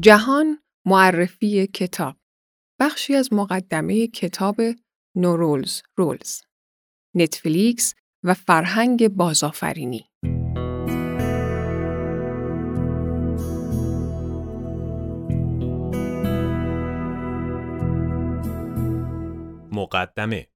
جهان 0.00 0.62
معرفی 0.86 1.66
کتاب. 1.66 2.16
بخشی 2.80 3.14
از 3.14 3.32
مقدمه 3.32 4.06
کتاب 4.06 4.56
نورولز 5.16 5.82
رولز. 5.96 6.40
نتفلیکس 7.14 7.94
و 8.24 8.34
فرهنگ 8.34 9.08
بازآفرینی. 9.08 10.10
مقدمه. 19.72 20.48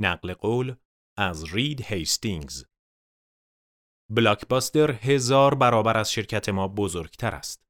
نقل 0.00 0.34
قول 0.34 0.74
از 1.16 1.54
رید 1.54 1.82
هیستینگز. 1.82 2.64
بلاکباستر 4.10 4.92
هزار 4.92 5.54
برابر 5.54 5.96
از 5.96 6.12
شرکت 6.12 6.48
ما 6.48 6.68
بزرگتر 6.68 7.34
است. 7.34 7.67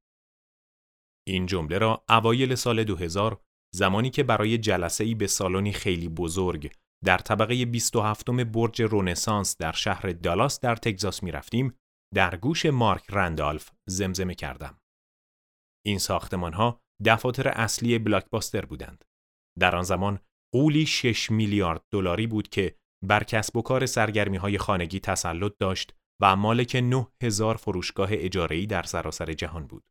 این 1.29 1.45
جمله 1.45 1.77
را 1.77 2.03
اوایل 2.09 2.55
سال 2.55 2.83
2000 2.83 3.41
زمانی 3.75 4.09
که 4.09 4.23
برای 4.23 4.57
جلسه 4.57 5.03
ای 5.03 5.15
به 5.15 5.27
سالنی 5.27 5.73
خیلی 5.73 6.09
بزرگ 6.09 6.71
در 7.05 7.17
طبقه 7.17 7.65
27 7.65 8.29
برج 8.29 8.81
رونسانس 8.81 9.57
در 9.57 9.71
شهر 9.71 10.11
دالاس 10.11 10.59
در 10.59 10.75
تگزاس 10.75 11.23
می 11.23 11.31
رفتیم 11.31 11.73
در 12.15 12.35
گوش 12.35 12.65
مارک 12.65 13.05
رندالف 13.09 13.71
زمزمه 13.89 14.35
کردم. 14.35 14.77
این 15.85 15.99
ساختمان 15.99 16.53
ها 16.53 16.81
دفاتر 17.05 17.47
اصلی 17.47 17.99
بلاکباستر 17.99 18.65
بودند. 18.65 19.05
در 19.59 19.75
آن 19.75 19.83
زمان 19.83 20.19
قولی 20.53 20.85
6 20.85 21.31
میلیارد 21.31 21.81
دلاری 21.93 22.27
بود 22.27 22.47
که 22.47 22.75
بر 23.05 23.23
کسب 23.23 23.57
و 23.57 23.61
کار 23.61 23.85
سرگرمی 23.85 24.37
های 24.37 24.57
خانگی 24.57 24.99
تسلط 24.99 25.53
داشت 25.59 25.95
و 26.21 26.35
مالک 26.35 26.75
9000 26.75 27.57
فروشگاه 27.57 28.09
اجاره‌ای 28.11 28.65
در 28.65 28.83
سراسر 28.83 29.33
جهان 29.33 29.67
بود. 29.67 29.83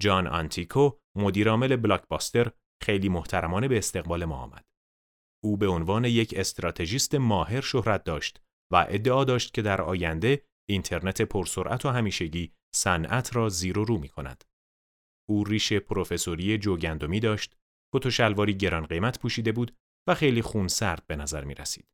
جان 0.00 0.26
آنتیکو 0.26 0.90
مدیرعامل 1.16 1.76
بلاکباستر 1.76 2.52
خیلی 2.82 3.08
محترمانه 3.08 3.68
به 3.68 3.78
استقبال 3.78 4.24
ما 4.24 4.36
آمد. 4.36 4.64
او 5.44 5.56
به 5.56 5.66
عنوان 5.66 6.04
یک 6.04 6.34
استراتژیست 6.36 7.14
ماهر 7.14 7.60
شهرت 7.60 8.04
داشت 8.04 8.42
و 8.72 8.86
ادعا 8.88 9.24
داشت 9.24 9.54
که 9.54 9.62
در 9.62 9.82
آینده 9.82 10.44
اینترنت 10.68 11.22
پرسرعت 11.22 11.86
و 11.86 11.88
همیشگی 11.88 12.52
صنعت 12.74 13.36
را 13.36 13.48
زیر 13.48 13.78
و 13.78 13.84
رو 13.84 13.98
می 13.98 14.08
کند. 14.08 14.44
او 15.28 15.44
ریش 15.44 15.72
پروفسوری 15.72 16.58
جوگندمی 16.58 17.20
داشت، 17.20 17.56
کت 17.94 18.06
و 18.06 18.10
شلواری 18.10 18.56
گران 18.56 18.86
قیمت 18.86 19.18
پوشیده 19.18 19.52
بود 19.52 19.76
و 20.08 20.14
خیلی 20.14 20.42
خون 20.42 20.68
سرد 20.68 21.06
به 21.06 21.16
نظر 21.16 21.44
می 21.44 21.54
رسید. 21.54 21.88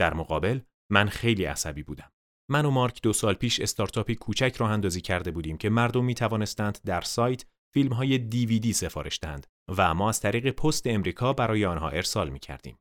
در 0.00 0.14
مقابل 0.14 0.60
من 0.90 1.08
خیلی 1.08 1.44
عصبی 1.44 1.82
بودم. 1.82 2.12
من 2.52 2.64
و 2.64 2.70
مارک 2.70 3.02
دو 3.02 3.12
سال 3.12 3.34
پیش 3.34 3.60
استارتاپی 3.60 4.14
کوچک 4.14 4.56
راه 4.58 4.70
اندازی 4.70 5.00
کرده 5.00 5.30
بودیم 5.30 5.56
که 5.56 5.68
مردم 5.68 6.04
می 6.04 6.14
توانستند 6.14 6.78
در 6.84 7.00
سایت 7.00 7.44
فیلم 7.74 7.92
های 7.92 8.18
دیویدی 8.18 8.72
سفارش 8.72 9.18
دهند 9.22 9.46
و 9.76 9.94
ما 9.94 10.08
از 10.08 10.20
طریق 10.20 10.50
پست 10.50 10.86
امریکا 10.86 11.32
برای 11.32 11.64
آنها 11.64 11.88
ارسال 11.88 12.30
می 12.30 12.38
کردیم. 12.38 12.78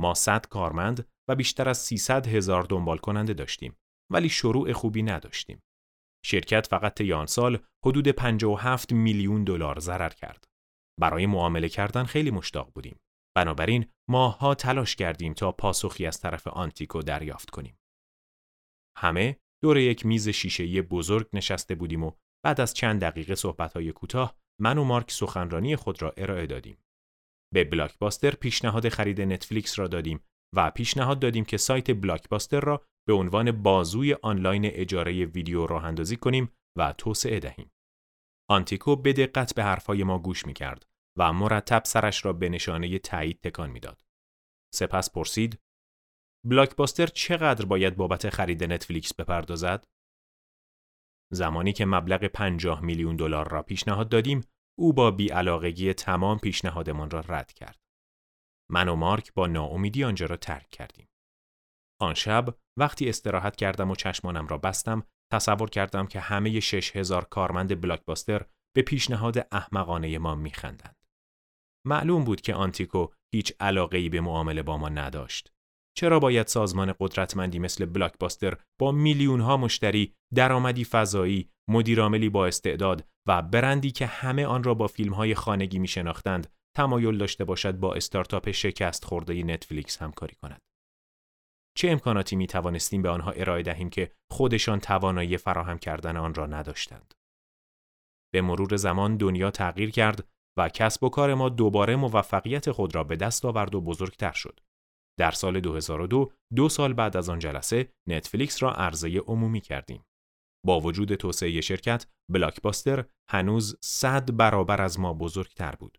ما 0.00 0.14
100 0.14 0.46
کارمند 0.46 1.08
و 1.28 1.34
بیشتر 1.34 1.68
از 1.68 1.78
300 1.78 2.26
هزار 2.26 2.62
دنبال 2.62 2.98
کننده 2.98 3.34
داشتیم 3.34 3.76
ولی 4.12 4.28
شروع 4.28 4.72
خوبی 4.72 5.02
نداشتیم. 5.02 5.62
شرکت 6.24 6.66
فقط 6.66 6.94
طی 6.94 7.12
آن 7.12 7.26
سال 7.26 7.58
حدود 7.86 8.08
57 8.08 8.92
میلیون 8.92 9.44
دلار 9.44 9.78
ضرر 9.78 10.08
کرد. 10.08 10.44
برای 11.00 11.26
معامله 11.26 11.68
کردن 11.68 12.04
خیلی 12.04 12.30
مشتاق 12.30 12.72
بودیم. 12.74 12.98
بنابراین 13.36 13.86
ماها 14.10 14.54
تلاش 14.54 14.96
کردیم 14.96 15.34
تا 15.34 15.52
پاسخی 15.52 16.06
از 16.06 16.20
طرف 16.20 16.46
آنتیکو 16.46 17.02
دریافت 17.02 17.50
کنیم. 17.50 17.76
همه 18.98 19.36
دور 19.62 19.78
یک 19.78 20.06
میز 20.06 20.28
شیشه‌ای 20.28 20.82
بزرگ 20.82 21.28
نشسته 21.32 21.74
بودیم 21.74 22.02
و 22.02 22.12
بعد 22.44 22.60
از 22.60 22.74
چند 22.74 23.00
دقیقه 23.00 23.34
صحبت‌های 23.34 23.92
کوتاه 23.92 24.36
من 24.60 24.78
و 24.78 24.84
مارک 24.84 25.10
سخنرانی 25.10 25.76
خود 25.76 26.02
را 26.02 26.14
ارائه 26.16 26.46
دادیم. 26.46 26.78
به 27.54 27.64
بلاکباستر 27.64 28.30
پیشنهاد 28.30 28.88
خرید 28.88 29.20
نتفلیکس 29.20 29.78
را 29.78 29.88
دادیم 29.88 30.20
و 30.56 30.70
پیشنهاد 30.70 31.20
دادیم 31.20 31.44
که 31.44 31.56
سایت 31.56 32.00
بلاکباستر 32.00 32.60
را 32.60 32.86
به 33.08 33.12
عنوان 33.12 33.62
بازوی 33.62 34.14
آنلاین 34.14 34.66
اجاره 34.66 35.24
ویدیو 35.24 35.66
راه 35.66 35.84
اندازی 35.84 36.16
کنیم 36.16 36.52
و 36.78 36.94
توسعه 36.98 37.40
دهیم. 37.40 37.70
آنتیکو 38.50 38.96
به 38.96 39.12
دقت 39.12 39.54
به 39.54 39.64
حرفهای 39.64 40.04
ما 40.04 40.18
گوش 40.18 40.46
می 40.46 40.52
کرد 40.54 40.86
و 41.18 41.32
مرتب 41.32 41.82
سرش 41.84 42.24
را 42.24 42.32
به 42.32 42.48
نشانه 42.48 42.98
تایید 42.98 43.40
تکان 43.40 43.70
می‌داد. 43.70 44.04
سپس 44.74 45.10
پرسید 45.10 45.58
بلاکباستر 46.48 47.06
چقدر 47.06 47.64
باید 47.64 47.96
بابت 47.96 48.30
خرید 48.30 48.64
نتفلیکس 48.64 49.14
بپردازد؟ 49.14 49.86
زمانی 51.32 51.72
که 51.72 51.84
مبلغ 51.84 52.26
50 52.26 52.80
میلیون 52.80 53.16
دلار 53.16 53.48
را 53.48 53.62
پیشنهاد 53.62 54.08
دادیم، 54.08 54.40
او 54.78 54.92
با 54.92 55.10
بیعلاقگی 55.10 55.94
تمام 55.94 56.38
پیشنهادمان 56.38 57.10
را 57.10 57.20
رد 57.20 57.52
کرد. 57.52 57.78
من 58.70 58.88
و 58.88 58.96
مارک 58.96 59.34
با 59.34 59.46
ناامیدی 59.46 60.04
آنجا 60.04 60.26
را 60.26 60.36
ترک 60.36 60.70
کردیم. 60.70 61.08
آن 62.00 62.14
شب 62.14 62.58
وقتی 62.78 63.08
استراحت 63.08 63.56
کردم 63.56 63.90
و 63.90 63.96
چشمانم 63.96 64.46
را 64.46 64.58
بستم، 64.58 65.02
تصور 65.32 65.70
کردم 65.70 66.06
که 66.06 66.20
همه 66.20 66.60
شش 66.60 66.96
هزار 66.96 67.24
کارمند 67.24 67.80
بلاکباستر 67.80 68.46
به 68.76 68.82
پیشنهاد 68.82 69.48
احمقانه 69.52 70.18
ما 70.18 70.34
میخندند. 70.34 70.96
معلوم 71.86 72.24
بود 72.24 72.40
که 72.40 72.54
آنتیکو 72.54 73.08
هیچ 73.34 73.52
علاقه 73.60 74.08
به 74.08 74.20
معامله 74.20 74.62
با 74.62 74.76
ما 74.76 74.88
نداشت. 74.88 75.55
چرا 75.98 76.20
باید 76.20 76.46
سازمان 76.46 76.94
قدرتمندی 77.00 77.58
مثل 77.58 77.86
بلاکباستر 77.86 78.56
با 78.80 78.92
میلیون 78.92 79.40
ها 79.40 79.56
مشتری، 79.56 80.14
درآمدی 80.34 80.84
فضایی، 80.84 81.50
مدیرعاملی 81.70 82.28
با 82.28 82.46
استعداد 82.46 83.08
و 83.28 83.42
برندی 83.42 83.90
که 83.90 84.06
همه 84.06 84.46
آن 84.46 84.62
را 84.62 84.74
با 84.74 84.86
فیلم 84.86 85.14
های 85.14 85.34
خانگی 85.34 85.78
می 85.78 85.88
شناختند، 85.88 86.52
تمایل 86.76 87.18
داشته 87.18 87.44
باشد 87.44 87.76
با 87.76 87.94
استارتاپ 87.94 88.50
شکست 88.50 89.04
خورده 89.04 89.42
نتفلیکس 89.42 90.02
همکاری 90.02 90.34
کند؟ 90.34 90.60
چه 91.76 91.90
امکاناتی 91.90 92.36
می 92.36 92.46
توانستیم 92.46 93.02
به 93.02 93.08
آنها 93.08 93.30
ارائه 93.30 93.62
دهیم 93.62 93.90
که 93.90 94.12
خودشان 94.30 94.80
توانایی 94.80 95.36
فراهم 95.36 95.78
کردن 95.78 96.16
آن 96.16 96.34
را 96.34 96.46
نداشتند؟ 96.46 97.14
به 98.34 98.42
مرور 98.42 98.76
زمان 98.76 99.16
دنیا 99.16 99.50
تغییر 99.50 99.90
کرد 99.90 100.28
و 100.58 100.68
کسب 100.68 101.04
و 101.04 101.08
کار 101.08 101.34
ما 101.34 101.48
دوباره 101.48 101.96
موفقیت 101.96 102.70
خود 102.70 102.94
را 102.94 103.04
به 103.04 103.16
دست 103.16 103.44
آورد 103.44 103.74
و 103.74 103.80
بزرگتر 103.80 104.32
شد. 104.32 104.60
در 105.18 105.30
سال 105.30 105.60
2002 105.60 106.32
دو 106.56 106.68
سال 106.68 106.92
بعد 106.92 107.16
از 107.16 107.28
آن 107.28 107.38
جلسه 107.38 107.92
نتفلیکس 108.08 108.62
را 108.62 108.72
عرضه 108.72 109.18
عمومی 109.18 109.60
کردیم. 109.60 110.04
با 110.66 110.80
وجود 110.80 111.14
توسعه 111.14 111.60
شرکت 111.60 112.06
بلاکباستر 112.32 113.04
هنوز 113.30 113.78
100 113.80 114.36
برابر 114.36 114.82
از 114.82 115.00
ما 115.00 115.14
بزرگتر 115.14 115.74
بود. 115.76 115.98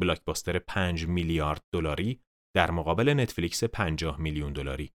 بلاکباستر 0.00 0.58
5 0.58 1.06
میلیارد 1.06 1.62
دلاری 1.74 2.20
در 2.56 2.70
مقابل 2.70 3.08
نتفلیکس 3.08 3.64
50 3.64 4.20
میلیون 4.20 4.52
دلاری. 4.52 4.92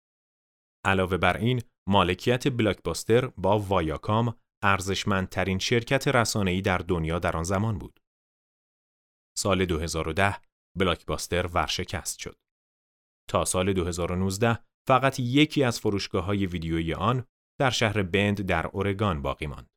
علاوه 0.84 1.16
بر 1.16 1.36
این 1.36 1.62
مالکیت 1.88 2.48
بلاکباستر 2.48 3.26
با 3.26 3.58
وایاکام 3.58 4.34
ارزشمندترین 4.64 5.58
شرکت 5.58 6.08
رسانه‌ای 6.08 6.60
در 6.60 6.78
دنیا 6.78 7.18
در 7.18 7.36
آن 7.36 7.42
زمان 7.42 7.78
بود. 7.78 8.00
سال 9.38 9.64
2010 9.64 10.36
بلاکباستر 10.78 11.46
ورشکست 11.46 12.18
شد. 12.18 12.36
تا 13.30 13.44
سال 13.44 13.72
2019 13.72 14.58
فقط 14.88 15.20
یکی 15.20 15.64
از 15.64 15.80
فروشگاه 15.80 16.24
های 16.24 16.46
ویدیویی 16.46 16.94
آن 16.94 17.24
در 17.60 17.70
شهر 17.70 18.02
بند 18.02 18.42
در 18.42 18.66
اورگان 18.66 19.22
باقی 19.22 19.46
ماند. 19.46 19.68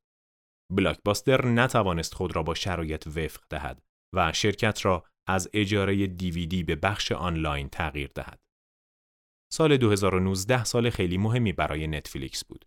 بلاکباستر 0.73 1.45
نتوانست 1.45 2.13
خود 2.13 2.35
را 2.35 2.43
با 2.43 2.53
شرایط 2.53 3.07
وفق 3.07 3.43
دهد 3.49 3.81
و 4.15 4.33
شرکت 4.33 4.85
را 4.85 5.05
از 5.27 5.49
اجاره 5.53 6.07
دیویدی 6.07 6.63
به 6.63 6.75
بخش 6.75 7.11
آنلاین 7.11 7.69
تغییر 7.69 8.11
دهد. 8.15 8.39
سال 9.53 9.77
2019 9.77 10.63
سال 10.63 10.89
خیلی 10.89 11.17
مهمی 11.17 11.53
برای 11.53 11.87
نتفلیکس 11.87 12.45
بود. 12.45 12.65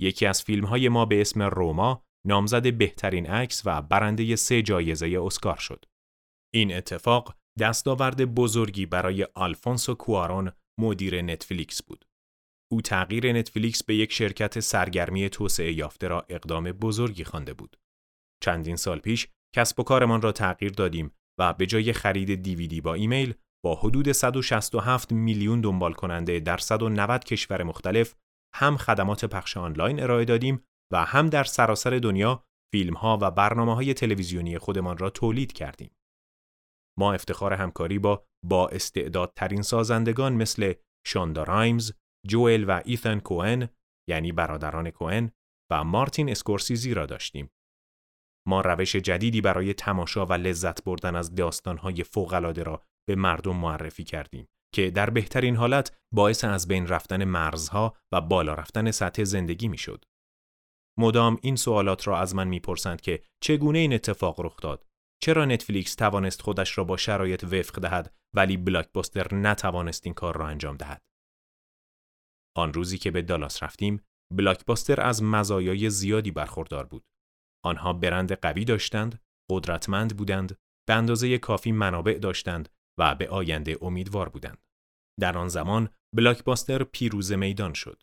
یکی 0.00 0.26
از 0.26 0.42
فیلم 0.42 0.64
های 0.64 0.88
ما 0.88 1.04
به 1.04 1.20
اسم 1.20 1.42
روما 1.42 2.04
نامزد 2.26 2.78
بهترین 2.78 3.26
عکس 3.26 3.62
و 3.64 3.82
برنده 3.82 4.36
سه 4.36 4.62
جایزه 4.62 5.18
اسکار 5.22 5.56
شد. 5.56 5.84
این 6.54 6.74
اتفاق 6.74 7.36
دستاورد 7.60 8.34
بزرگی 8.34 8.86
برای 8.86 9.28
آلفونسو 9.34 9.94
کوارون 9.94 10.52
مدیر 10.80 11.22
نتفلیکس 11.22 11.82
بود. 11.82 12.04
او 12.72 12.80
تغییر 12.80 13.32
نتفلیکس 13.32 13.82
به 13.82 13.94
یک 13.94 14.12
شرکت 14.12 14.60
سرگرمی 14.60 15.28
توسعه 15.28 15.72
یافته 15.72 16.08
را 16.08 16.26
اقدام 16.28 16.64
بزرگی 16.64 17.24
خوانده 17.24 17.54
بود. 17.54 17.76
چندین 18.44 18.76
سال 18.76 18.98
پیش 18.98 19.28
کسب 19.56 19.80
و 19.80 19.82
کارمان 19.82 20.22
را 20.22 20.32
تغییر 20.32 20.72
دادیم 20.72 21.10
و 21.40 21.52
به 21.52 21.66
جای 21.66 21.92
خرید 21.92 22.42
دیویدی 22.42 22.80
با 22.80 22.94
ایمیل 22.94 23.34
با 23.64 23.74
حدود 23.74 24.12
167 24.12 25.12
میلیون 25.12 25.60
دنبال 25.60 25.92
کننده 25.92 26.40
در 26.40 26.56
190 26.58 27.24
کشور 27.24 27.62
مختلف 27.62 28.14
هم 28.54 28.76
خدمات 28.76 29.24
پخش 29.24 29.56
آنلاین 29.56 30.02
ارائه 30.02 30.24
دادیم 30.24 30.64
و 30.92 31.04
هم 31.04 31.28
در 31.28 31.44
سراسر 31.44 31.98
دنیا 31.98 32.44
فیلم 32.72 32.94
ها 32.94 33.18
و 33.20 33.30
برنامه 33.30 33.74
های 33.74 33.94
تلویزیونی 33.94 34.58
خودمان 34.58 34.98
را 34.98 35.10
تولید 35.10 35.52
کردیم. 35.52 35.90
ما 36.98 37.12
افتخار 37.12 37.52
همکاری 37.52 37.98
با 37.98 38.24
با 38.44 38.68
استعدادترین 38.68 39.62
سازندگان 39.62 40.32
مثل 40.32 40.72
شاندا 41.06 41.42
رایمز، 41.42 41.92
جوئل 42.26 42.64
و 42.68 42.82
ایثن 42.84 43.20
کوئن 43.20 43.68
یعنی 44.08 44.32
برادران 44.32 44.90
کوئن 44.90 45.30
و 45.72 45.84
مارتین 45.84 46.30
اسکورسیزی 46.30 46.94
را 46.94 47.06
داشتیم. 47.06 47.50
ما 48.48 48.60
روش 48.60 48.96
جدیدی 48.96 49.40
برای 49.40 49.74
تماشا 49.74 50.26
و 50.26 50.32
لذت 50.32 50.84
بردن 50.84 51.16
از 51.16 51.34
داستانهای 51.34 52.04
فوقالعاده 52.04 52.62
را 52.62 52.82
به 53.08 53.14
مردم 53.14 53.56
معرفی 53.56 54.04
کردیم 54.04 54.48
که 54.74 54.90
در 54.90 55.10
بهترین 55.10 55.56
حالت 55.56 55.96
باعث 56.14 56.44
از 56.44 56.68
بین 56.68 56.86
رفتن 56.86 57.24
مرزها 57.24 57.96
و 58.12 58.20
بالا 58.20 58.54
رفتن 58.54 58.90
سطح 58.90 59.24
زندگی 59.24 59.68
می‌شد. 59.68 60.04
مدام 60.98 61.38
این 61.42 61.56
سوالات 61.56 62.06
را 62.06 62.18
از 62.18 62.34
من 62.34 62.48
می‌پرسند 62.48 63.00
که 63.00 63.22
چگونه 63.42 63.78
این 63.78 63.92
اتفاق 63.92 64.40
رخ 64.40 64.56
داد؟ 64.60 64.86
چرا 65.22 65.44
نتفلیکس 65.44 65.94
توانست 65.94 66.42
خودش 66.42 66.78
را 66.78 66.84
با 66.84 66.96
شرایط 66.96 67.44
وفق 67.44 67.80
دهد 67.80 68.14
ولی 68.34 68.56
بلاکباستر 68.56 69.34
نتوانست 69.34 70.06
این 70.06 70.14
کار 70.14 70.36
را 70.36 70.48
انجام 70.48 70.76
دهد؟ 70.76 71.02
آن 72.56 72.72
روزی 72.72 72.98
که 72.98 73.10
به 73.10 73.22
دالاس 73.22 73.62
رفتیم، 73.62 74.02
بلاکباستر 74.32 75.00
از 75.00 75.22
مزایای 75.22 75.90
زیادی 75.90 76.30
برخوردار 76.30 76.86
بود. 76.86 77.04
آنها 77.64 77.92
برند 77.92 78.32
قوی 78.32 78.64
داشتند، 78.64 79.22
قدرتمند 79.50 80.16
بودند، 80.16 80.56
به 80.88 80.94
اندازه 80.94 81.38
کافی 81.38 81.72
منابع 81.72 82.18
داشتند 82.18 82.68
و 82.98 83.14
به 83.14 83.28
آینده 83.28 83.78
امیدوار 83.82 84.28
بودند. 84.28 84.62
در 85.20 85.38
آن 85.38 85.48
زمان 85.48 85.88
بلاکباستر 86.16 86.84
پیروز 86.84 87.32
میدان 87.32 87.72
شد. 87.72 88.02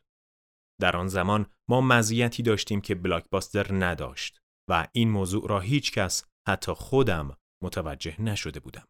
در 0.82 0.98
آن 0.98 1.08
زمان 1.08 1.46
ما 1.70 1.82
مزیتی 1.82 2.44
داشتیم 2.44 2.82
که 2.82 2.96
بلاکباستر 2.96 3.68
نداشت 3.86 4.42
و 4.70 4.88
این 4.92 5.10
موضوع 5.10 5.50
را 5.50 5.60
هیچ 5.60 5.92
کس 5.92 6.26
حتی 6.48 6.74
خودم 6.74 7.38
متوجه 7.64 8.22
نشده 8.22 8.60
بودم. 8.60 8.88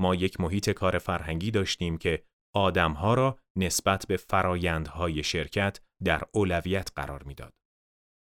ما 0.00 0.14
یک 0.14 0.40
محیط 0.40 0.70
کار 0.70 0.98
فرهنگی 0.98 1.50
داشتیم 1.50 1.98
که 1.98 2.24
آدمها 2.54 3.14
را 3.14 3.38
نسبت 3.58 4.06
به 4.06 4.16
فرایندهای 4.16 5.22
شرکت 5.22 5.80
در 6.04 6.22
اولویت 6.32 6.90
قرار 6.96 7.22
می‌داد. 7.22 7.54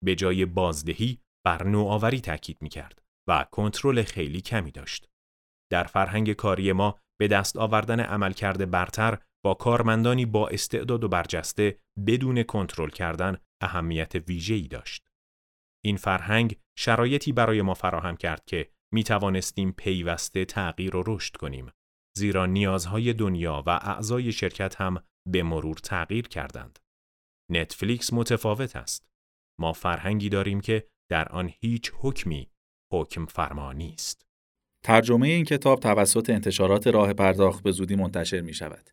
به 0.05 0.15
جای 0.15 0.45
بازدهی 0.45 1.21
بر 1.45 1.67
نوآوری 1.67 2.21
تاکید 2.21 2.63
می 2.63 2.69
کرد 2.69 3.03
و 3.29 3.47
کنترل 3.51 4.03
خیلی 4.03 4.41
کمی 4.41 4.71
داشت. 4.71 5.09
در 5.71 5.85
فرهنگ 5.85 6.33
کاری 6.33 6.73
ما 6.73 6.99
به 7.21 7.29
دست 7.29 7.57
آوردن 7.57 8.01
عملکرد 8.01 8.71
برتر 8.71 9.19
با 9.45 9.55
کارمندانی 9.55 10.27
با 10.27 10.49
استعداد 10.49 11.05
و 11.05 11.09
برجسته 11.09 11.79
بدون 12.07 12.43
کنترل 12.43 12.91
کردن 12.91 13.39
اهمیت 13.61 14.15
ویژه‌ای 14.15 14.69
داشت. 14.69 15.11
این 15.85 15.97
فرهنگ 15.97 16.57
شرایطی 16.79 17.33
برای 17.33 17.63
ما 17.63 17.75
فراهم 17.75 18.17
کرد 18.17 18.45
که 18.45 18.71
می 18.95 19.05
توانستیم 19.05 19.73
پیوسته 19.73 20.45
تغییر 20.45 20.97
و 20.97 21.03
رشد 21.07 21.37
کنیم 21.37 21.71
زیرا 22.17 22.47
نیازهای 22.47 23.13
دنیا 23.13 23.63
و 23.67 23.71
اعضای 23.71 24.33
شرکت 24.33 24.81
هم 24.81 25.05
به 25.29 25.43
مرور 25.43 25.77
تغییر 25.77 26.29
کردند. 26.29 26.79
نتفلیکس 27.51 28.13
متفاوت 28.13 28.77
است. 28.77 29.09
ما 29.61 29.73
فرهنگی 29.73 30.29
داریم 30.29 30.61
که 30.61 30.89
در 31.11 31.29
آن 31.29 31.51
هیچ 31.61 31.93
حکمی 31.95 32.51
حکم 32.93 33.27
فرما 33.27 33.73
نیست. 33.73 34.27
ترجمه 34.85 35.29
این 35.29 35.45
کتاب 35.45 35.81
توسط 35.81 36.31
انتشارات 36.31 36.87
راه 36.87 37.13
پرداخت 37.13 37.63
به 37.63 37.71
زودی 37.71 37.97
منتشر 37.97 38.41
می 38.41 38.55
شود. 38.55 38.91